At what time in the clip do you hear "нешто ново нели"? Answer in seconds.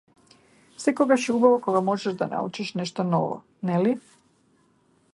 2.81-3.97